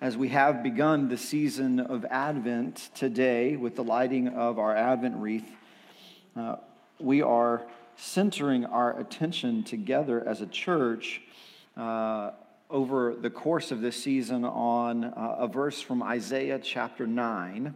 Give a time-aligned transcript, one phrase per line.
[0.00, 5.16] as we have begun the season of Advent today with the lighting of our Advent
[5.16, 5.50] wreath,
[6.34, 6.56] uh,
[6.98, 7.66] we are
[7.96, 11.20] centering our attention together as a church
[11.76, 12.30] uh,
[12.70, 17.74] over the course of this season on uh, a verse from Isaiah chapter 9.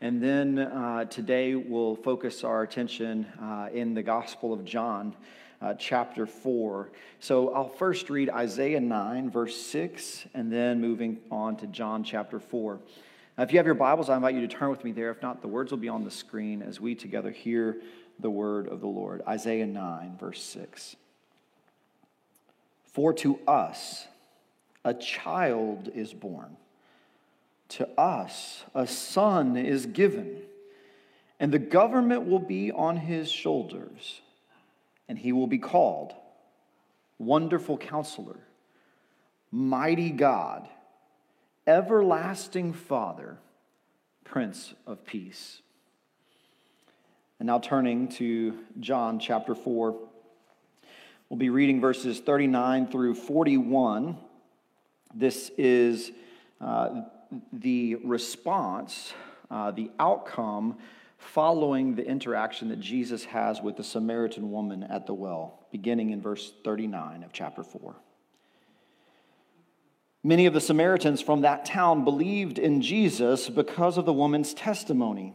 [0.00, 5.14] And then uh, today we'll focus our attention uh, in the Gospel of John
[5.60, 6.90] uh, chapter 4.
[7.20, 12.38] So I'll first read Isaiah 9, verse 6, and then moving on to John chapter
[12.38, 12.80] 4.
[13.36, 15.10] Now, if you have your Bibles, I invite you to turn with me there.
[15.10, 17.76] If not, the words will be on the screen as we together hear
[18.18, 19.22] the word of the Lord.
[19.26, 20.96] Isaiah 9, verse 6.
[22.84, 24.06] For to us
[24.84, 26.56] a child is born,
[27.70, 30.38] to us a son is given,
[31.38, 34.20] and the government will be on his shoulders
[35.10, 36.14] and he will be called
[37.18, 38.38] Wonderful Counselor,
[39.50, 40.68] Mighty God,
[41.66, 43.36] Everlasting Father,
[44.22, 45.62] Prince of Peace.
[47.40, 49.98] And now turning to John chapter 4,
[51.28, 54.16] we'll be reading verses 39 through 41.
[55.12, 56.12] This is
[56.60, 57.00] uh,
[57.52, 59.12] the response,
[59.50, 60.76] uh, the outcome
[61.20, 66.20] following the interaction that Jesus has with the Samaritan woman at the well, beginning in
[66.20, 67.94] verse 39 of chapter 4.
[70.22, 75.34] Many of the Samaritans from that town believed in Jesus because of the woman's testimony.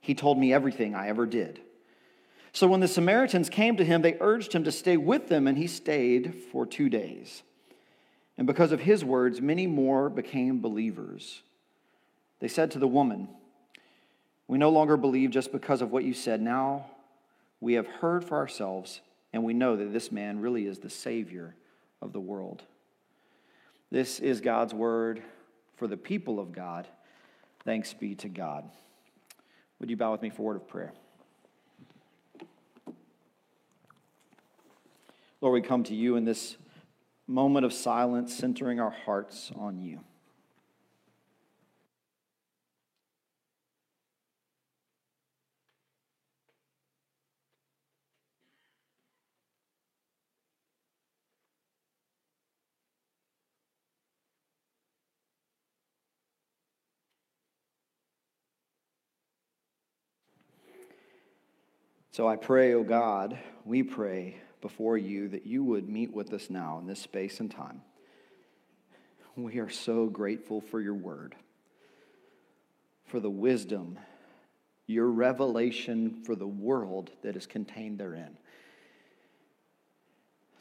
[0.00, 1.60] He told me everything I ever did.
[2.52, 5.58] So when the Samaritans came to him, they urged him to stay with them, and
[5.58, 7.42] he stayed for two days.
[8.38, 11.42] And because of his words, many more became believers.
[12.40, 13.28] They said to the woman,
[14.48, 16.40] we no longer believe just because of what you said.
[16.40, 16.86] Now
[17.60, 19.00] we have heard for ourselves,
[19.32, 21.54] and we know that this man really is the Savior
[22.00, 22.62] of the world.
[23.90, 25.22] This is God's word
[25.76, 26.86] for the people of God.
[27.64, 28.64] Thanks be to God.
[29.80, 30.92] Would you bow with me for a word of prayer?
[35.40, 36.56] Lord, we come to you in this
[37.26, 40.00] moment of silence, centering our hearts on you.
[62.16, 66.32] So I pray, O oh God, we pray before you that you would meet with
[66.32, 67.82] us now in this space and time.
[69.36, 71.34] We are so grateful for your word,
[73.04, 73.98] for the wisdom,
[74.86, 78.38] your revelation for the world that is contained therein.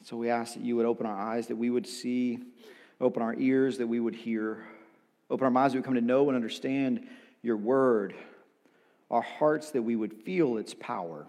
[0.03, 2.37] So we ask that you would open our eyes, that we would see,
[2.99, 4.66] open our ears, that we would hear,
[5.29, 7.07] open our minds, that we would come to know and understand
[7.41, 8.13] your word,
[9.09, 11.25] our hearts, that we would feel its power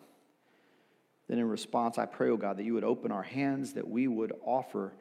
[1.28, 4.06] then in response, I pray, oh God, that you would open our hands, that we
[4.06, 4.92] would offer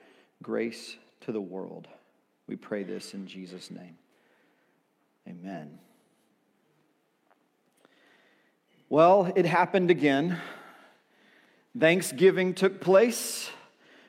[0.41, 1.87] grace to the world.
[2.47, 3.97] We pray this in Jesus' name.
[5.27, 5.79] Amen.
[8.89, 10.39] Well, it happened again.
[11.77, 13.49] Thanksgiving took place.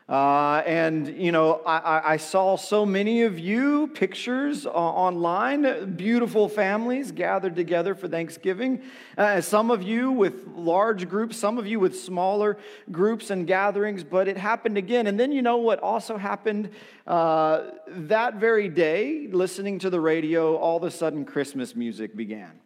[0.08, 6.48] Uh, and, you know, I, I, saw so many of you pictures uh, online, beautiful
[6.48, 8.82] families gathered together for Thanksgiving.
[9.18, 12.56] Uh, some of you with large groups, some of you with smaller
[12.92, 15.08] groups and gatherings, but it happened again.
[15.08, 16.70] And then, you know what also happened?
[17.04, 22.60] Uh, that very day, listening to the radio, all of a sudden Christmas music began.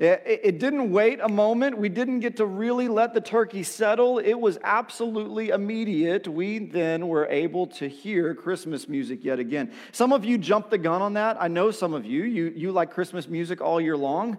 [0.00, 1.76] It, didn't wait a moment.
[1.76, 4.18] We didn't get to really let the turkey settle.
[4.18, 6.26] It was absolutely immediate.
[6.26, 9.72] We then were able to hear Christmas music yet again.
[9.92, 11.36] Some of you jumped the gun on that.
[11.38, 12.24] I know some of you.
[12.24, 14.38] You, you like Christmas music all year long.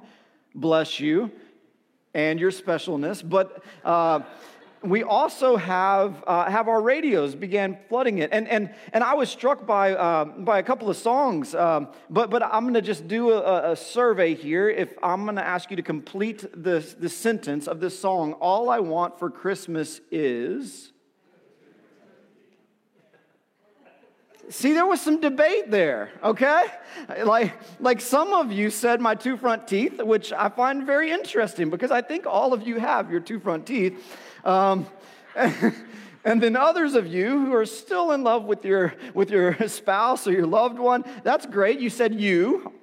[0.55, 1.31] Bless you
[2.15, 3.27] and your specialness.
[3.27, 3.63] But.
[3.85, 4.21] Uh,
[4.83, 8.29] we also have, uh, have our radios began flooding it.
[8.33, 12.29] And, and, and I was struck by, uh, by a couple of songs, um, but,
[12.31, 14.69] but I'm going to just do a, a, survey here.
[14.69, 18.69] If I'm going to ask you to complete the, the sentence of this song, All
[18.69, 20.91] I Want for Christmas is.
[24.49, 26.65] See, there was some debate there, okay?
[27.23, 31.69] Like, like some of you said my two front teeth, which I find very interesting
[31.69, 34.03] because I think all of you have your two front teeth.
[34.43, 34.85] Um,
[35.35, 40.27] and then others of you who are still in love with your, with your spouse
[40.27, 41.79] or your loved one, that's great.
[41.79, 42.73] You said you.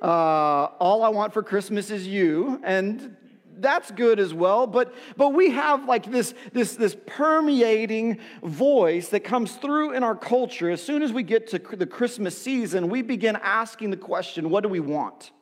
[0.00, 2.60] Uh, all I want for Christmas is you.
[2.62, 3.16] And
[3.60, 4.66] that's good as well.
[4.66, 10.14] But, but we have like this, this, this permeating voice that comes through in our
[10.14, 10.70] culture.
[10.70, 14.62] As soon as we get to the Christmas season, we begin asking the question what
[14.62, 15.32] do we want?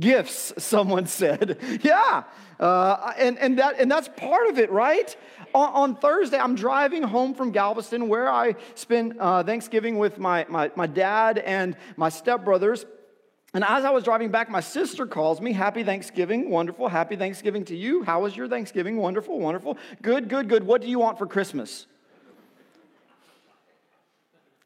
[0.00, 1.58] Gifts, someone said.
[1.82, 2.24] yeah.
[2.58, 5.16] Uh, and, and, that, and that's part of it, right?
[5.54, 10.46] On, on, Thursday, I'm driving home from Galveston where I spent uh, Thanksgiving with my,
[10.48, 12.84] my, my dad and my stepbrothers.
[13.52, 16.88] And as I was driving back, my sister calls me, Happy Thanksgiving, wonderful.
[16.88, 18.02] Happy Thanksgiving to you.
[18.02, 18.96] How was your Thanksgiving?
[18.96, 19.76] Wonderful, wonderful.
[20.02, 20.64] Good, good, good.
[20.64, 21.86] What do you want for Christmas?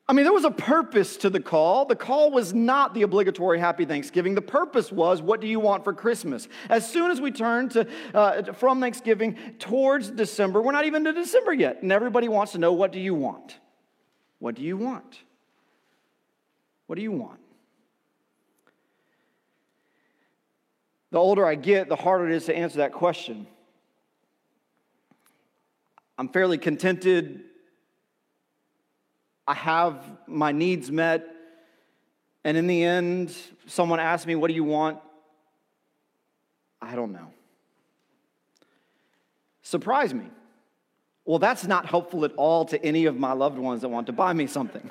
[0.06, 1.87] I mean, there was a purpose to the call.
[1.87, 4.35] The call was not the obligatory Happy Thanksgiving.
[4.35, 6.47] The purpose was, what do you want for Christmas?
[6.69, 11.12] As soon as we turn to, uh, from Thanksgiving towards December, we're not even to
[11.15, 13.59] December yet, and everybody wants to know, what do you want?
[14.41, 15.21] What do you want?
[16.87, 17.41] What do you want?
[21.12, 23.47] The older I get, the harder it is to answer that question.
[26.19, 27.45] I'm fairly contented
[29.46, 31.29] I have my needs met.
[32.44, 33.35] And in the end,
[33.67, 34.99] someone asks me, What do you want?
[36.81, 37.32] I don't know.
[39.62, 40.26] Surprise me.
[41.25, 44.12] Well, that's not helpful at all to any of my loved ones that want to
[44.12, 44.91] buy me something.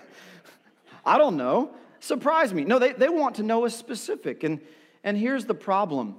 [1.06, 1.72] I don't know.
[2.00, 2.64] Surprise me.
[2.64, 4.44] No, they, they want to know a specific.
[4.44, 4.60] And,
[5.04, 6.16] and here's the problem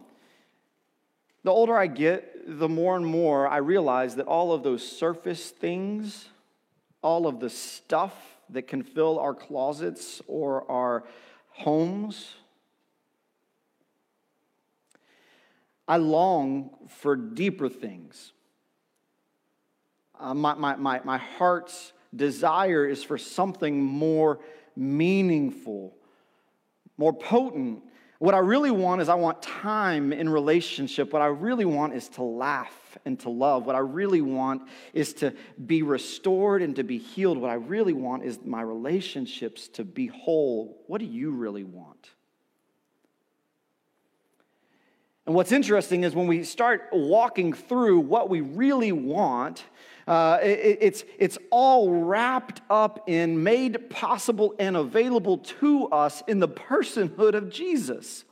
[1.43, 5.51] the older I get, the more and more I realize that all of those surface
[5.51, 6.27] things
[7.05, 8.15] all of the stuff
[8.49, 11.05] that can fill our closets or our
[11.51, 12.35] homes.
[15.87, 18.33] I long for deeper things.
[20.19, 24.41] Uh, my, my, my, my heart's desire is for something more
[24.75, 25.95] meaningful,
[26.97, 27.83] more potent.
[28.19, 31.13] What I really want is I want time in relationship.
[31.13, 33.67] What I really want is to laugh and to love.
[33.67, 34.63] What I really want
[34.93, 35.35] is to
[35.67, 37.39] be restored and to be healed.
[37.39, 40.83] What I really want is my relationships to be whole.
[40.87, 42.11] What do you really want?
[45.27, 49.65] And what's interesting is when we start walking through what we really want,
[50.07, 56.41] uh, it, it's, it's all wrapped up in, made possible, and available to us in
[56.41, 58.25] the personhood of Jesus.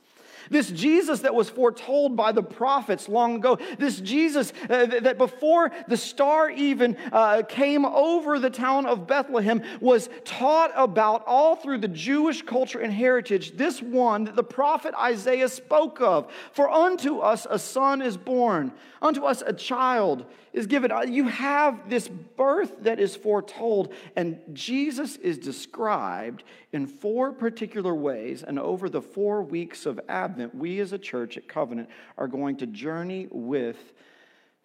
[0.49, 5.71] This Jesus that was foretold by the prophets long ago, this Jesus uh, that before
[5.87, 11.79] the star even uh, came over the town of Bethlehem was taught about all through
[11.79, 16.31] the Jewish culture and heritage, this one that the prophet Isaiah spoke of.
[16.51, 20.91] For unto us a son is born, unto us a child is given.
[20.91, 27.93] Uh, you have this birth that is foretold, and Jesus is described in four particular
[27.93, 28.43] ways.
[28.43, 32.57] And over the four weeks of Advent, we as a church at Covenant are going
[32.57, 33.93] to journey with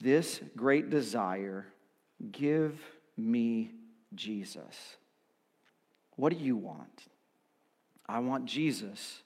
[0.01, 1.67] this great desire
[2.33, 2.79] give
[3.17, 3.71] me
[4.15, 4.97] Jesus.
[6.17, 7.07] What do you want?
[8.09, 9.23] I want Jesus.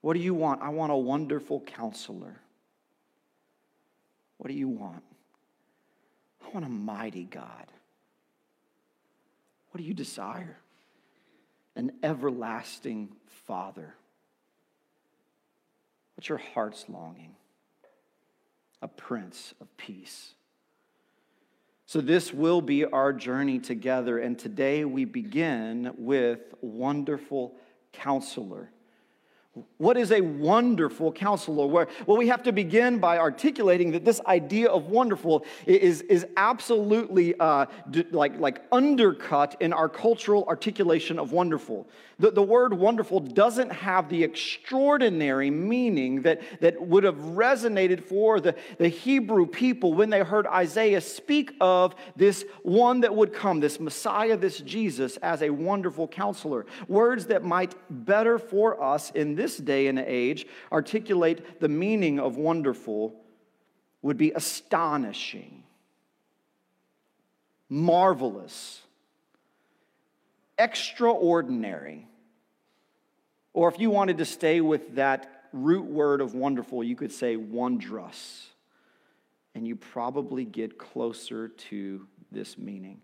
[0.00, 0.62] What do you want?
[0.62, 2.40] I want a wonderful counselor.
[4.38, 5.02] What do you want?
[6.54, 7.66] Want a mighty God.
[9.70, 10.56] What do you desire?
[11.74, 13.92] An everlasting Father.
[16.14, 17.34] What's your heart's longing?
[18.80, 20.34] A Prince of Peace.
[21.86, 27.56] So, this will be our journey together, and today we begin with Wonderful
[27.92, 28.70] Counselor.
[29.78, 31.66] What is a wonderful counselor?
[31.66, 37.38] Well, we have to begin by articulating that this idea of wonderful is, is absolutely
[37.38, 37.66] uh,
[38.10, 41.86] like, like undercut in our cultural articulation of wonderful.
[42.18, 48.40] The, the word wonderful doesn't have the extraordinary meaning that, that would have resonated for
[48.40, 53.60] the, the Hebrew people when they heard Isaiah speak of this one that would come,
[53.60, 56.66] this Messiah, this Jesus, as a wonderful counselor.
[56.88, 62.36] Words that might better for us in this day and age articulate the meaning of
[62.36, 63.14] wonderful
[64.02, 65.62] would be astonishing,
[67.68, 68.82] marvelous
[70.58, 72.06] extraordinary.
[73.52, 77.36] Or if you wanted to stay with that root word of wonderful, you could say
[77.36, 78.48] wondrous.
[79.54, 83.00] And you probably get closer to this meaning.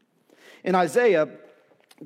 [0.65, 1.29] In Isaiah,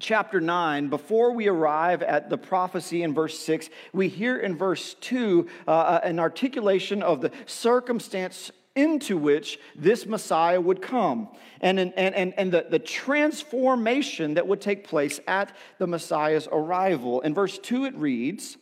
[0.01, 4.95] chapter 9, before we arrive at the prophecy in verse 6, we hear in verse
[4.95, 11.29] 2 uh, an articulation of the circumstance into which this Messiah would come
[11.61, 17.21] and, and, and, and the, the transformation that would take place at the Messiah's arrival.
[17.21, 18.57] In verse 2, it reads,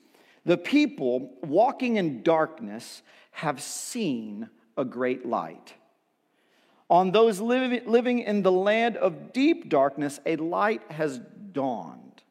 [0.44, 5.72] The people walking in darkness have seen a great light.
[6.92, 11.22] On those living in the land of deep darkness, a light has
[11.52, 12.22] dawned.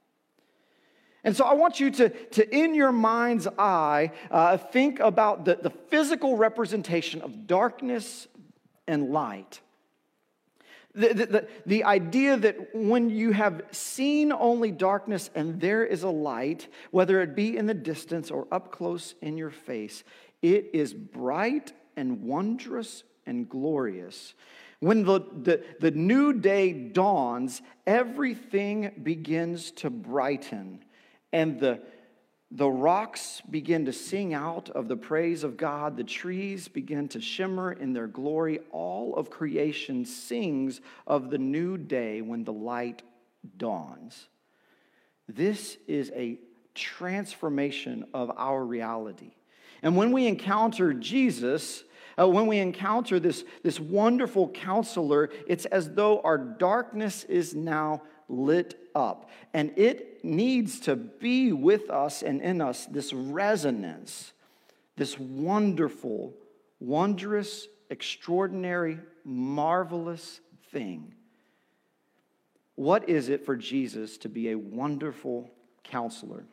[1.24, 5.56] And so I want you to, to in your mind's eye, uh, think about the,
[5.56, 8.28] the physical representation of darkness
[8.88, 9.62] and light.
[10.94, 16.10] The, the, the, idea that when you have seen only darkness and there is a
[16.10, 20.04] light, whether it be in the distance or up close in your face,
[20.44, 24.34] it is bright and wondrous and glorious.
[24.80, 30.84] When the, the, the new day dawns, everything begins to brighten,
[31.32, 31.82] and the,
[32.50, 35.98] the rocks begin to sing out of the praise of God.
[35.98, 38.60] The trees begin to shimmer in their glory.
[38.72, 43.04] All of creation sings of the new day when the light
[43.58, 44.28] dawns.
[45.30, 46.40] This is a
[46.74, 49.32] transformation of our reality.
[49.82, 51.84] And when we encounter Jesus,
[52.22, 58.02] uh, when we encounter this, this wonderful counselor, it's as though our darkness is now
[58.28, 59.30] lit up.
[59.54, 64.34] And it needs to be with us and in us this resonance,
[64.98, 66.34] this wonderful,
[66.80, 70.40] wondrous, extraordinary, marvelous
[70.72, 71.14] thing.
[72.76, 75.52] What is it for Jesus to be a wonderful
[75.84, 76.46] counselor?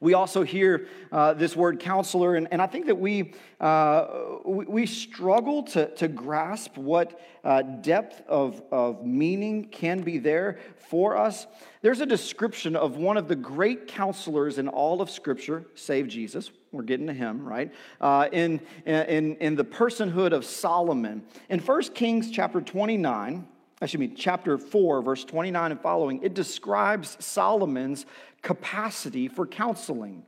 [0.00, 4.06] We also hear uh, this word counselor, and, and I think that we, uh,
[4.44, 10.58] we, we, struggle to, to grasp what uh, depth of, of meaning can be there
[10.88, 11.46] for us.
[11.82, 16.50] There's a description of one of the great counselors in all of Scripture, save Jesus.
[16.72, 17.72] We're getting to him, right?
[18.00, 21.22] Uh, in, in, in the personhood of Solomon.
[21.48, 23.46] In 1 Kings chapter 29,
[23.82, 28.06] excuse me, chapter 4, verse 29 and following, it describes Solomon's
[28.42, 30.24] capacity for counseling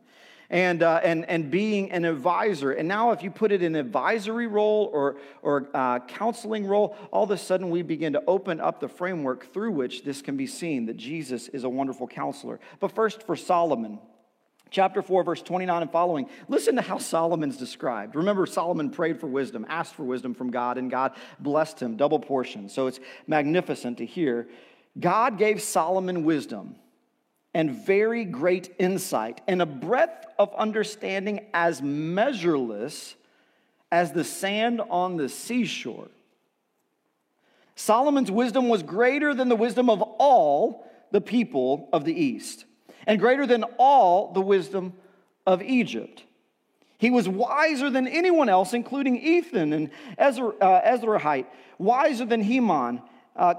[0.51, 2.73] and, uh, and, and being an advisor.
[2.73, 7.25] And now, if you put it in advisory role or, or uh, counseling role, all
[7.25, 10.47] of a sudden we begin to open up the framework through which this can be
[10.47, 12.61] seen that Jesus is a wonderful counselor.
[12.81, 13.99] But first, for Solomon.
[14.71, 16.29] Chapter 4, verse 29 and following.
[16.49, 18.15] Listen to how Solomon's described.
[18.15, 22.19] Remember, Solomon prayed for wisdom, asked for wisdom from God, and God blessed him, double
[22.19, 22.69] portion.
[22.69, 24.49] So it's magnificent to hear.
[24.99, 26.77] God gave Solomon wisdom
[27.55, 33.17] and very great insight, and a breadth of understanding as measureless
[33.91, 36.09] as the sand on the seashore.
[37.75, 42.65] Solomon's wisdom was greater than the wisdom of all the people of the East,
[43.09, 44.93] and greater than all the wisdom
[45.45, 46.23] of Egypt.
[46.99, 51.47] He was wiser than anyone else, including Ethan and Ezra, uh, Ezrahite,
[51.79, 53.03] wiser than Heman,
[53.35, 53.55] uh,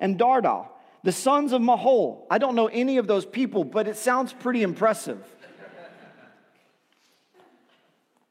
[0.00, 0.68] and Dardal
[1.04, 2.24] the sons of Mahol.
[2.30, 5.22] I don't know any of those people, but it sounds pretty impressive.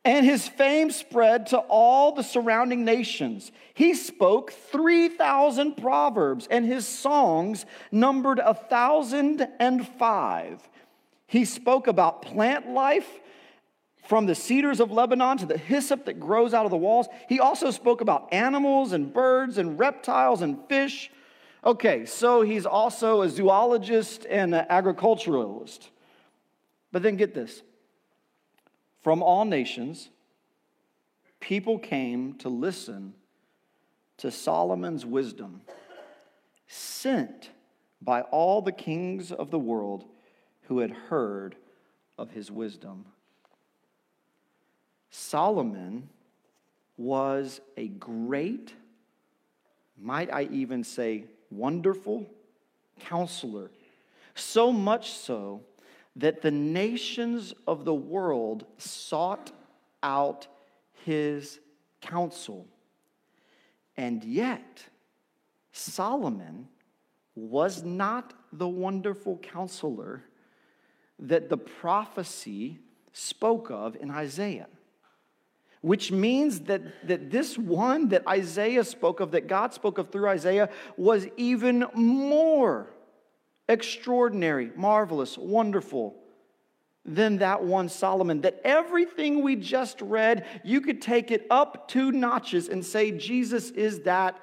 [0.06, 3.52] And his fame spread to all the surrounding nations.
[3.74, 10.70] He spoke 3,000 proverbs, and his songs numbered a 1,005.
[11.28, 13.08] He spoke about plant life
[14.06, 17.08] from the cedars of Lebanon to the hyssop that grows out of the walls.
[17.30, 21.10] He also spoke about animals and birds and reptiles and fish
[21.66, 25.90] Okay, so he's also a zoologist and an agriculturalist.
[26.92, 27.62] But then get this
[29.04, 30.10] from all nations,
[31.42, 33.14] people came to listen
[34.18, 35.62] to Solomon's wisdom,
[36.68, 37.50] sent
[38.02, 40.06] by all the kings of the world
[40.64, 41.56] who had heard
[42.18, 43.06] of his wisdom.
[45.12, 46.08] Solomon
[46.96, 48.74] was a great,
[50.02, 52.26] might I even say, wonderful
[53.02, 53.70] counselor.
[54.34, 55.62] So much so
[56.16, 59.52] that the nations of the world sought
[60.02, 60.48] out
[61.06, 61.60] his
[62.02, 62.68] counsel.
[63.98, 64.86] And yet,
[65.72, 66.68] Solomon
[67.36, 70.24] was not the wonderful counselor
[71.20, 72.80] that the prophecy
[73.12, 74.68] spoke of in Isaiah
[75.84, 80.30] which means that, that this one that Isaiah spoke of, that God spoke of through
[80.30, 82.88] Isaiah, was even more
[83.70, 86.16] extraordinary, marvelous, wonderful
[87.06, 88.42] than that one Solomon.
[88.42, 93.72] That everything we just read, you could take it up two notches and say Jesus
[93.72, 94.40] is that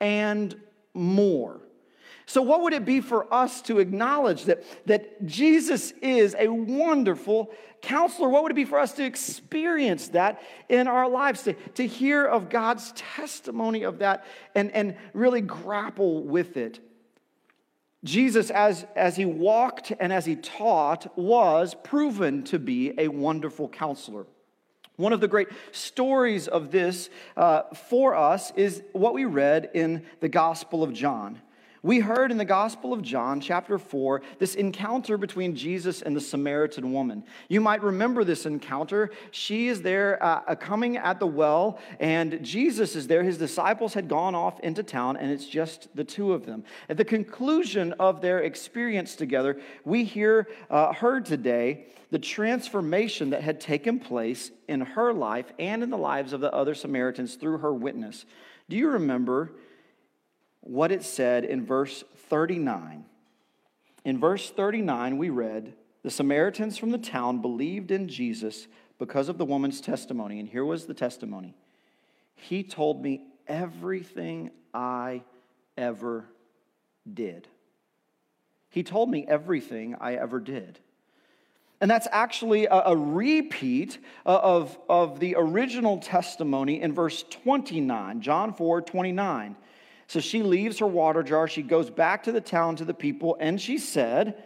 [0.00, 0.54] and
[0.92, 1.60] more.
[2.26, 7.50] So, what would it be for us to acknowledge that, that Jesus is a wonderful
[7.82, 8.28] counselor?
[8.28, 10.40] What would it be for us to experience that
[10.70, 16.24] in our lives, to, to hear of God's testimony of that and, and really grapple
[16.24, 16.80] with it?
[18.04, 23.68] Jesus, as, as he walked and as he taught, was proven to be a wonderful
[23.68, 24.26] counselor.
[24.96, 30.04] One of the great stories of this uh, for us is what we read in
[30.20, 31.40] the Gospel of John.
[31.84, 36.20] We heard in the Gospel of John, chapter 4, this encounter between Jesus and the
[36.20, 37.24] Samaritan woman.
[37.50, 39.10] You might remember this encounter.
[39.32, 43.22] She is there uh, coming at the well, and Jesus is there.
[43.22, 46.64] His disciples had gone off into town, and it's just the two of them.
[46.88, 53.42] At the conclusion of their experience together, we hear, uh, heard today the transformation that
[53.42, 57.58] had taken place in her life and in the lives of the other Samaritans through
[57.58, 58.24] her witness.
[58.70, 59.52] Do you remember?
[60.64, 63.04] What it said in verse 39.
[64.04, 68.66] In verse 39, we read, The Samaritans from the town believed in Jesus
[68.98, 70.40] because of the woman's testimony.
[70.40, 71.54] And here was the testimony
[72.34, 75.22] He told me everything I
[75.76, 76.24] ever
[77.12, 77.46] did.
[78.70, 80.80] He told me everything I ever did.
[81.80, 88.22] And that's actually a, a, repeat uh, of, of the original testimony in verse 29,
[88.22, 89.56] John 4 29.
[90.06, 91.48] So she leaves her water jar.
[91.48, 94.42] She goes back to the town to the people, and she said,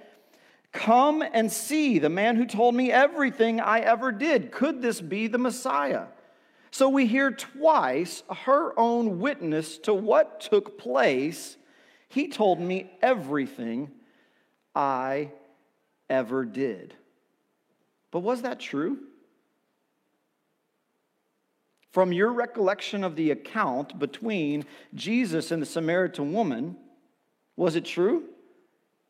[0.72, 4.52] Come and see the man who told me everything I ever did.
[4.52, 6.06] Could this be the Messiah?
[6.70, 11.56] So we hear twice her own witness to what took place.
[12.08, 13.90] He told me everything
[14.74, 15.32] I
[16.10, 16.94] ever did.
[18.10, 18.98] But was that true?
[21.98, 26.76] From your recollection of the account between Jesus and the Samaritan woman,
[27.56, 28.22] was it true?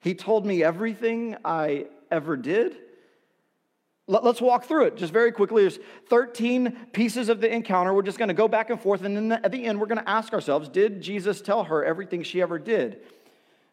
[0.00, 2.78] He told me everything I ever did.
[4.06, 5.64] Let's walk through it just very quickly.
[5.64, 5.78] There's
[6.08, 7.92] 13 pieces of the encounter.
[7.92, 9.02] We're just going to go back and forth.
[9.02, 12.22] And then at the end, we're going to ask ourselves Did Jesus tell her everything
[12.22, 13.02] she ever did?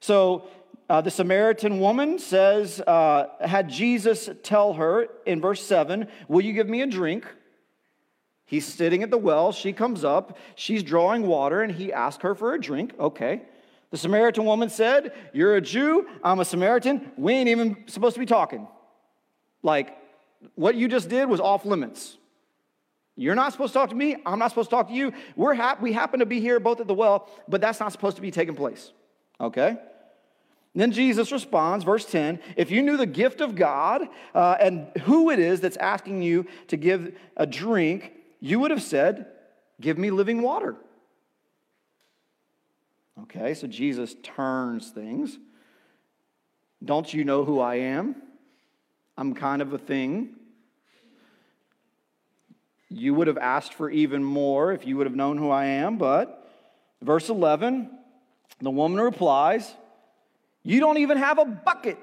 [0.01, 0.49] So
[0.89, 6.51] uh, the Samaritan woman says, uh, Had Jesus tell her in verse 7, Will you
[6.51, 7.25] give me a drink?
[8.45, 9.51] He's sitting at the well.
[9.51, 10.37] She comes up.
[10.55, 12.93] She's drawing water, and he asks her for a drink.
[12.99, 13.41] Okay.
[13.91, 16.07] The Samaritan woman said, You're a Jew.
[16.23, 17.11] I'm a Samaritan.
[17.17, 18.67] We ain't even supposed to be talking.
[19.63, 19.97] Like,
[20.53, 22.17] what you just did was off limits.
[23.15, 24.17] You're not supposed to talk to me.
[24.25, 25.13] I'm not supposed to talk to you.
[25.35, 28.17] We're hap- we happen to be here both at the well, but that's not supposed
[28.17, 28.91] to be taking place.
[29.39, 29.77] Okay?
[30.75, 35.29] Then Jesus responds, verse 10 If you knew the gift of God uh, and who
[35.29, 39.27] it is that's asking you to give a drink, you would have said,
[39.81, 40.75] Give me living water.
[43.23, 45.37] Okay, so Jesus turns things.
[46.83, 48.15] Don't you know who I am?
[49.17, 50.35] I'm kind of a thing.
[52.89, 55.97] You would have asked for even more if you would have known who I am,
[55.97, 56.49] but
[57.01, 57.89] verse 11,
[58.61, 59.73] the woman replies,
[60.63, 61.97] You don't even have a bucket.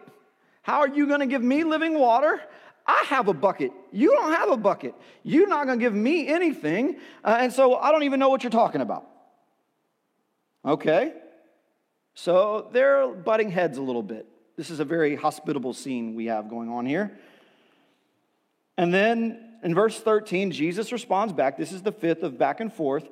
[0.62, 2.40] How are you going to give me living water?
[2.86, 3.72] I have a bucket.
[3.92, 4.94] You don't have a bucket.
[5.22, 6.96] You're not going to give me anything.
[7.22, 9.06] Uh, and so I don't even know what you're talking about.
[10.64, 11.12] Okay?
[12.14, 14.26] So they're butting heads a little bit.
[14.56, 17.18] This is a very hospitable scene we have going on here.
[18.76, 21.56] And then in verse 13, Jesus responds back.
[21.56, 23.08] This is the fifth of back and forth.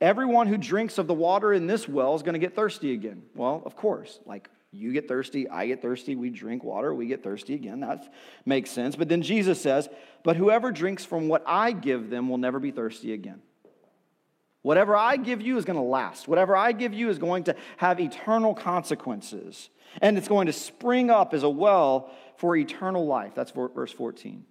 [0.00, 3.22] Everyone who drinks of the water in this well is going to get thirsty again.
[3.34, 7.22] Well, of course, like you get thirsty, I get thirsty, we drink water, we get
[7.22, 7.80] thirsty again.
[7.80, 8.12] That
[8.44, 8.96] makes sense.
[8.96, 9.88] But then Jesus says,
[10.22, 13.40] But whoever drinks from what I give them will never be thirsty again.
[14.62, 16.26] Whatever I give you is going to last.
[16.26, 19.70] Whatever I give you is going to have eternal consequences.
[20.02, 23.32] And it's going to spring up as a well for eternal life.
[23.34, 24.44] That's verse 14.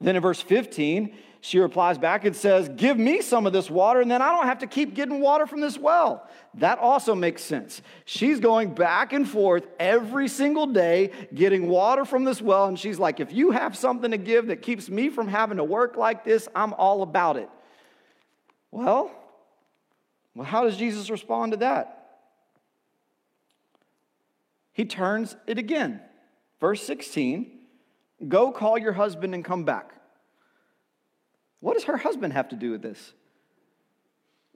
[0.00, 4.00] Then in verse 15, she replies back and says, Give me some of this water,
[4.00, 6.28] and then I don't have to keep getting water from this well.
[6.54, 7.80] That also makes sense.
[8.04, 12.98] She's going back and forth every single day getting water from this well, and she's
[12.98, 16.24] like, If you have something to give that keeps me from having to work like
[16.24, 17.48] this, I'm all about it.
[18.70, 19.10] Well,
[20.34, 21.96] well how does Jesus respond to that?
[24.72, 26.00] He turns it again.
[26.60, 27.59] Verse 16
[28.26, 29.94] Go call your husband and come back.
[31.60, 33.12] What does her husband have to do with this?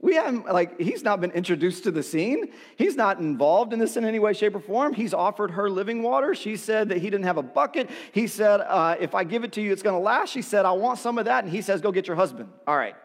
[0.00, 2.52] We haven't, like, he's not been introduced to the scene.
[2.76, 4.92] He's not involved in this in any way, shape, or form.
[4.92, 6.34] He's offered her living water.
[6.34, 7.88] She said that he didn't have a bucket.
[8.12, 10.30] He said, uh, if I give it to you, it's going to last.
[10.30, 11.44] She said, I want some of that.
[11.44, 12.50] And he says, go get your husband.
[12.66, 12.96] All right.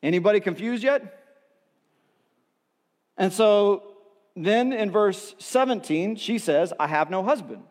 [0.00, 1.24] Anybody confused yet?
[3.16, 3.82] And so
[4.36, 7.64] then in verse 17, she says, I have no husband.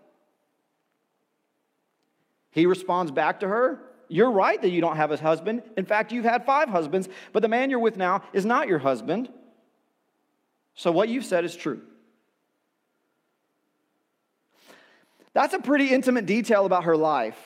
[2.56, 5.62] He responds back to her, You're right that you don't have a husband.
[5.76, 8.80] In fact, you've had five husbands, but the man you're with now is not your
[8.80, 9.28] husband.
[10.74, 11.82] So what you've said is true.
[15.34, 17.38] That's a pretty intimate detail about her life.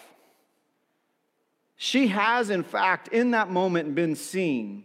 [1.76, 4.84] She has, in fact, in that moment been seen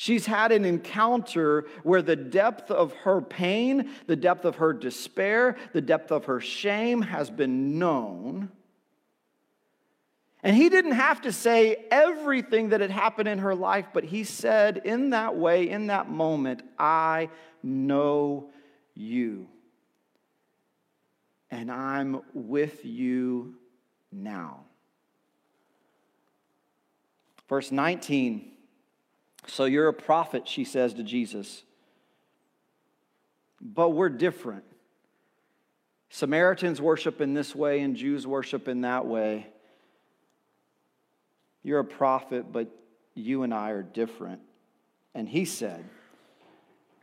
[0.00, 5.56] She's had an encounter where the depth of her pain, the depth of her despair,
[5.72, 8.48] the depth of her shame has been known.
[10.44, 14.22] And he didn't have to say everything that had happened in her life, but he
[14.22, 17.28] said in that way, in that moment, I
[17.64, 18.50] know
[18.94, 19.48] you.
[21.50, 23.56] And I'm with you
[24.12, 24.60] now.
[27.48, 28.52] Verse 19.
[29.48, 31.62] So you're a prophet, she says to Jesus.
[33.60, 34.64] But we're different.
[36.10, 39.46] Samaritans worship in this way, and Jews worship in that way.
[41.62, 42.68] You're a prophet, but
[43.14, 44.40] you and I are different.
[45.14, 45.84] And he said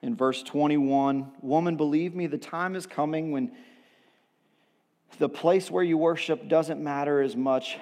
[0.01, 3.51] in verse 21 Woman, believe me, the time is coming when
[5.17, 7.77] the place where you worship doesn't matter as much.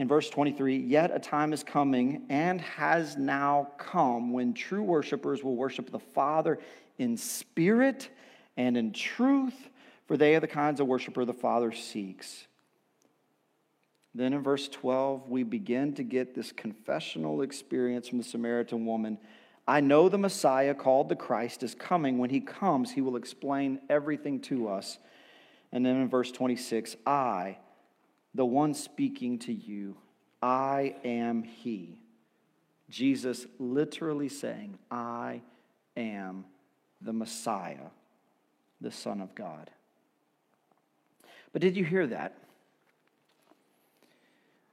[0.00, 5.44] In verse 23, yet a time is coming and has now come when true worshipers
[5.44, 6.58] will worship the Father
[6.96, 8.08] in spirit
[8.56, 9.68] and in truth,
[10.06, 12.46] for they are the kinds of worshiper the Father seeks.
[14.14, 19.18] Then in verse 12, we begin to get this confessional experience from the Samaritan woman.
[19.68, 22.16] I know the Messiah, called the Christ, is coming.
[22.16, 24.96] When he comes, he will explain everything to us.
[25.72, 27.58] And then in verse 26, I,
[28.34, 29.96] the one speaking to you,
[30.42, 31.98] I am he.
[32.88, 35.42] Jesus literally saying, I
[35.96, 36.44] am
[37.00, 37.88] the Messiah,
[38.80, 39.70] the Son of God.
[41.52, 42.36] But did you hear that?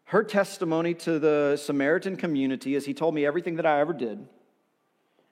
[0.08, 4.26] her testimony to the Samaritan community is he told me everything that I ever did.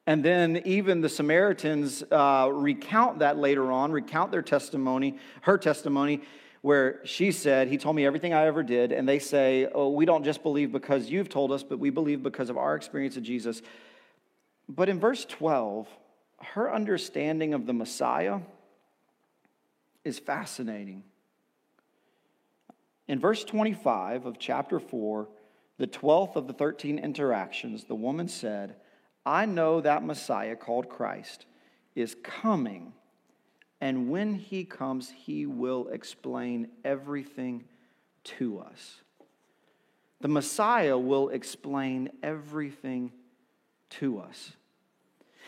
[0.05, 6.21] And then even the Samaritans uh, recount that later on, recount their testimony, her testimony,
[6.65, 8.91] where she said, He told me everything I ever did.
[8.91, 12.23] And they say, Oh, we don't just believe because you've told us, but we believe
[12.23, 13.61] because of our experience of Jesus.
[14.67, 15.87] But in verse 12,
[16.41, 18.39] her understanding of the Messiah
[20.03, 21.03] is fascinating.
[23.07, 25.27] In verse 25 of chapter 4,
[25.77, 28.75] the 12th of the 13 interactions, the woman said,
[29.23, 31.45] I know that Messiah called Christ
[31.93, 32.93] is coming,
[33.81, 37.65] and when he comes, he will explain everything
[38.23, 39.01] to us.
[40.21, 43.11] The Messiah will explain everything
[43.91, 44.53] to us.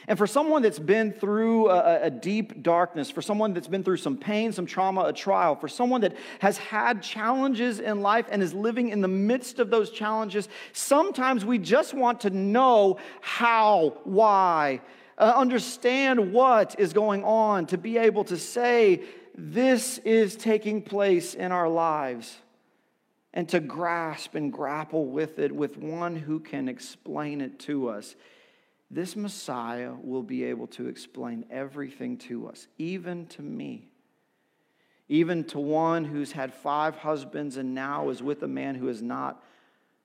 [0.08, 3.98] And for someone that's been through a, a, deep darkness, for someone that's been through
[3.98, 8.44] some pain, some trauma, a trial, for someone that has had challenges in life and
[8.44, 13.98] is living in the midst of those challenges, sometimes we just want to know how,
[14.04, 14.82] why,
[15.18, 19.04] uh, understand what is going on, to be able to say,
[19.36, 22.38] this is taking place in our lives,
[23.34, 28.16] and to grasp and grapple with it with one who can explain it to us.
[28.90, 33.90] This Messiah will be able to explain everything to us, even to me,
[35.10, 39.02] even to one who's had five husbands and now is with a man who is
[39.02, 39.44] not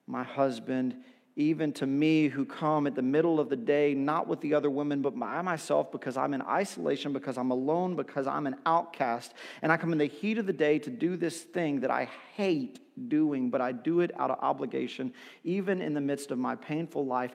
[0.06, 0.96] my husband,
[1.36, 4.68] even to me who come at the middle of the day, not with the other
[4.68, 9.32] women, but by myself because I'm in isolation, because I'm alone, because I'm an outcast.
[9.62, 12.08] And I come in the heat of the day to do this thing that I
[12.36, 16.54] hate doing, but I do it out of obligation, even in the midst of my
[16.54, 17.32] painful life.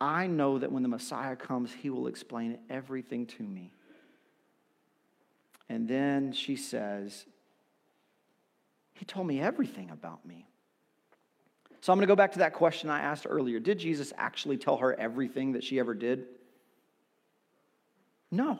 [0.00, 3.72] I know that when the Messiah comes, he will explain everything to me.
[5.68, 7.26] And then she says,
[8.94, 10.46] He told me everything about me.
[11.86, 13.60] So I'm going to go back to that question I asked earlier.
[13.60, 16.24] Did Jesus actually tell her everything that she ever did?
[18.28, 18.58] No.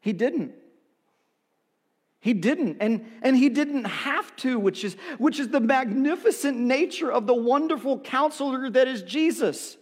[0.00, 0.54] He didn't.
[2.20, 7.12] He didn't, and, and he didn't have to, which is, which is the magnificent nature
[7.12, 9.76] of the wonderful counselor that is Jesus.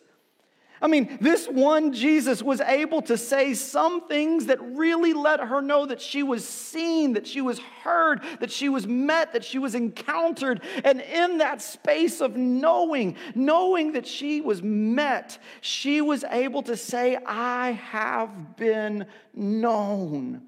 [0.80, 5.60] I mean, this one Jesus was able to say some things that really let her
[5.60, 9.58] know that she was seen, that she was heard, that she was met, that she
[9.58, 10.62] was encountered.
[10.84, 16.76] And in that space of knowing, knowing that she was met, she was able to
[16.76, 20.42] say, I have been known.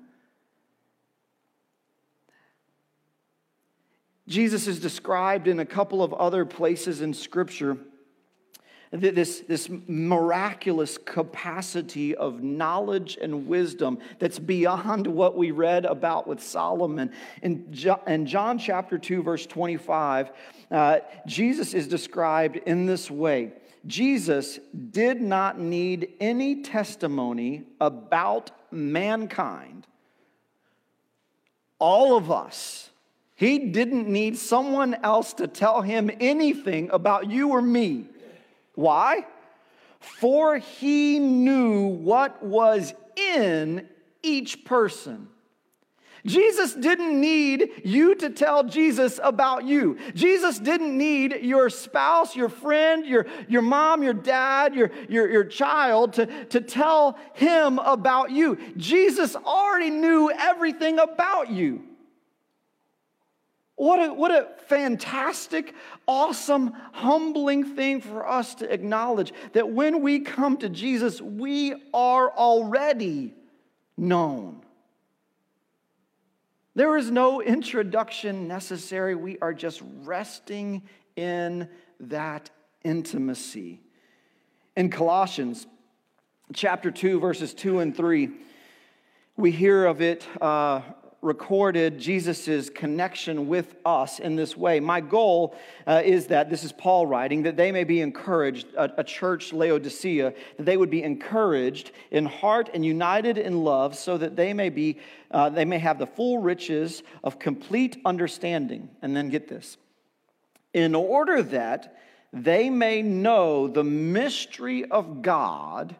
[4.28, 7.76] Jesus is described in a couple of other places in Scripture.
[8.92, 16.42] This, this miraculous capacity of knowledge and wisdom that's beyond what we read about with
[16.42, 17.12] Solomon.
[17.40, 20.33] In John, in John chapter 2, verse 25,
[20.72, 23.53] uh, Jesus is described in this way
[23.87, 24.59] Jesus
[24.90, 29.87] did not need any testimony about mankind.
[31.79, 32.90] All of us.
[33.37, 38.09] He didn't need someone else to tell him anything about you or me.
[38.80, 39.26] Why?
[40.00, 43.86] For he knew what was in
[44.22, 45.28] each person.
[46.24, 49.98] Jesus didn't need you to tell Jesus about you.
[50.14, 55.44] Jesus didn't need your spouse, your friend, your, your mom, your dad, your, your, your
[55.44, 58.58] child to, to tell him about you.
[58.76, 61.82] Jesus already knew everything about you.
[63.80, 65.74] What a, what a fantastic,
[66.06, 72.30] awesome, humbling thing for us to acknowledge that when we come to Jesus, we are
[72.30, 73.32] already
[73.96, 74.60] known.
[76.74, 79.14] There is no introduction necessary.
[79.14, 80.82] We are just resting
[81.16, 81.66] in
[82.00, 82.50] that
[82.84, 83.80] intimacy.
[84.76, 85.66] In Colossians
[86.52, 88.28] chapter 2, verses 2 and 3,
[89.38, 90.82] we hear of it uh,
[91.22, 94.80] recorded Jesus' connection with us in this way.
[94.80, 95.54] My goal
[95.87, 99.52] uh, is that, this is Paul writing, that they may be encouraged, a, a church
[99.52, 104.54] Laodicea, that they would be encouraged in heart and united in love, so that they
[104.54, 104.98] may be,
[105.30, 108.88] uh, they may have the full riches of complete understanding.
[109.02, 109.76] And then get this.
[110.72, 111.96] In order that
[112.33, 115.96] they may know the mystery of God,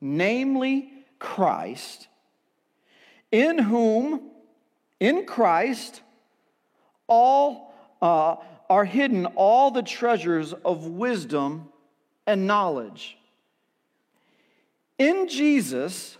[0.00, 2.08] namely Christ,
[3.30, 4.30] in whom
[5.00, 6.02] in Christ,
[7.06, 8.36] all uh,
[8.68, 11.68] are hidden all the treasures of wisdom
[12.26, 13.16] and knowledge.
[14.98, 16.16] In Jesus,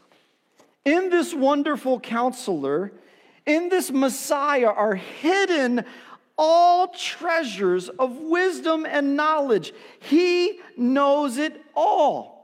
[0.85, 2.93] in this wonderful counselor,
[3.47, 5.85] in this Messiah are hidden
[6.39, 9.73] all treasures of wisdom and knowledge.
[10.01, 12.36] He knows it all.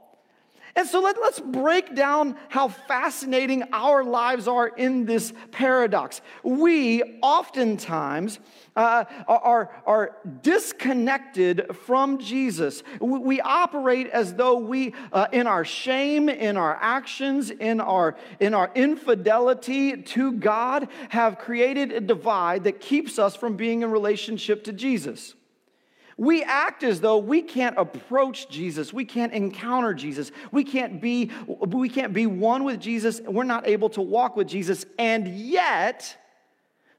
[0.75, 6.19] And so let, us break down how fascinating our lives are in this paradox.
[6.41, 8.39] We oftentimes
[8.75, 12.81] uh, are, are disconnected from Jesus.
[12.99, 18.17] We, we operate as though we, uh, in our shame, in our actions, in our,
[18.39, 23.91] in our infidelity to God, have created a divide that keeps us from being in
[23.91, 25.35] relationship to Jesus.
[26.17, 28.93] We act as though we can't approach Jesus.
[28.93, 30.31] We can't encounter Jesus.
[30.51, 33.21] We can't be, we can't be one with Jesus.
[33.21, 34.85] We're not able to walk with Jesus.
[34.99, 36.17] And yet,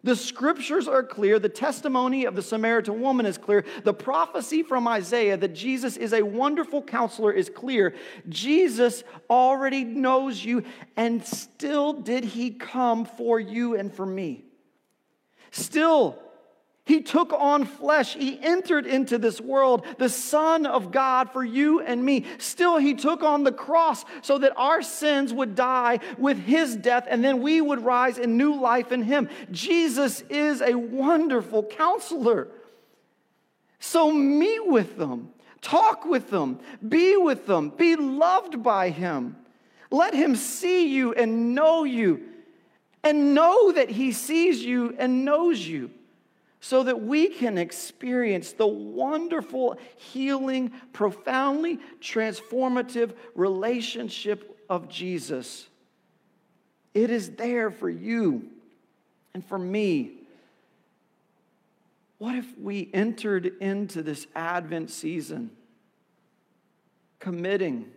[0.04, 1.38] the scriptures are clear.
[1.38, 3.64] The testimony of the Samaritan woman is clear.
[3.84, 7.94] The prophecy from Isaiah that Jesus is a wonderful counselor is clear.
[8.28, 10.64] Jesus already knows you,
[10.96, 14.44] and still did he come for you and for me.
[15.52, 16.18] Still,
[16.86, 18.12] he took on flesh.
[18.14, 22.26] He entered into this world, the Son of God for you and me.
[22.36, 27.06] Still, He took on the cross so that our sins would die with His death
[27.08, 29.30] and then we would rise in new life in Him.
[29.50, 32.48] Jesus is a wonderful counselor.
[33.80, 35.30] So meet with them,
[35.62, 39.36] talk with them, be with them, be loved by Him.
[39.90, 42.24] Let Him see you and know you,
[43.02, 45.90] and know that He sees you and knows you
[46.64, 55.68] so that we can experience the wonderful, healing, profoundly transformative relationship of Jesus.
[56.94, 58.48] It is there for you
[59.34, 60.12] and for me.
[62.16, 65.50] What if we entered into this Advent season
[67.18, 67.90] committing,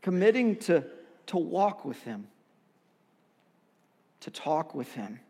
[0.00, 0.82] committing to,
[1.26, 2.26] to walk with Him,
[4.20, 5.20] to talk with Him?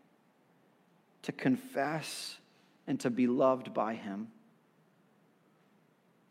[1.22, 2.37] To confess
[2.87, 4.28] and to be loved by Him.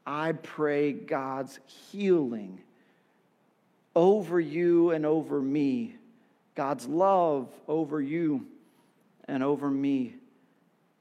[0.06, 2.62] I pray God's healing
[3.96, 5.96] over you and over me,
[6.56, 8.48] God's love over you
[9.28, 10.16] and over me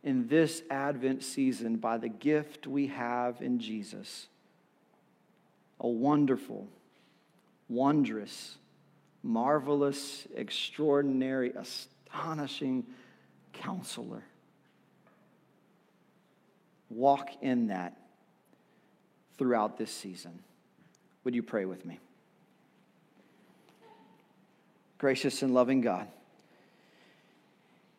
[0.03, 4.27] in this Advent season by the gift we have in Jesus.
[5.81, 6.69] A wonderful,
[7.69, 8.57] wondrous,
[9.23, 12.85] marvelous, extraordinary, astonishing,
[13.53, 14.25] counselor.
[16.91, 17.97] Walk in that
[19.37, 20.41] throughout this season.
[21.25, 22.01] Would you pray with me?
[24.99, 26.09] Gracious and loving God,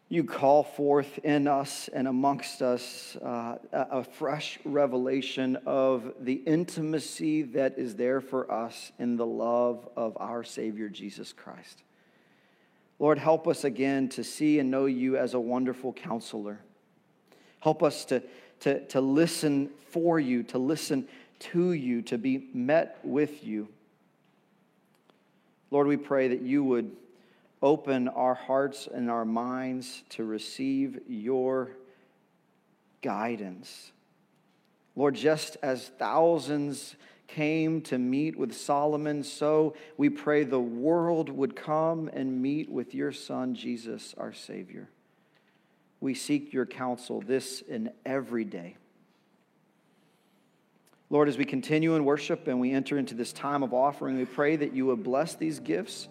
[0.09, 7.43] you call forth in us and amongst us uh, a fresh revelation of the intimacy
[7.43, 11.83] that is there for us in the love of our Savior Jesus Christ.
[12.99, 16.59] Lord, help us again to see and know you as a wonderful counselor.
[17.62, 18.21] Help us to,
[18.62, 21.07] to, to listen for you, to listen
[21.39, 23.69] to you, to be met with you.
[25.71, 26.91] Lord, we pray that you would
[27.62, 31.71] open our hearts and our minds to receive your
[33.01, 33.91] guidance.
[34.95, 36.95] Lord, just as thousands
[37.35, 42.95] came to meet with Solomon, so we pray the world would come and meet with
[42.95, 44.89] your Son, Jesus, our Savior.
[46.01, 48.77] We seek your counsel this and every day.
[51.11, 54.25] Lord, as we continue in worship and we enter into this time of offering, we
[54.25, 56.07] pray that you would bless these gifts.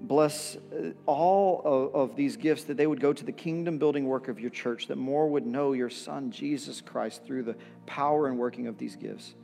[0.00, 4.06] Bless uh, all of, of, these gifts, that they would go to the kingdom building
[4.06, 7.54] work of your church, that more would know your Son, Jesus Christ, through the
[7.86, 9.34] power and working of these gifts.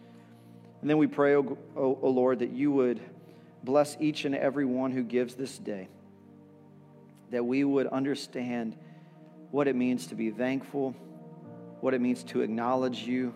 [0.81, 3.01] And then we pray, O Lord, that you would
[3.65, 5.89] bless each and every one who gives this day,
[7.31, 8.77] that we would understand
[9.51, 10.95] what it means to be thankful,
[11.81, 13.35] what it means to acknowledge you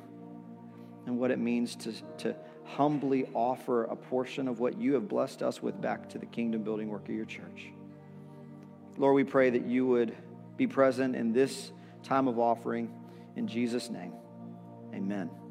[1.06, 5.42] and what it means to, to humbly offer a portion of what you have blessed
[5.42, 7.66] us with back to the kingdom building work of your church.
[8.96, 10.14] Lord, we pray that you would
[10.56, 11.72] be present in this
[12.04, 12.92] time of offering.
[13.36, 14.12] In Jesus' name,
[14.94, 15.41] amen.